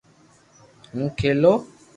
ھون 0.91 1.05
کيلو 1.21 1.53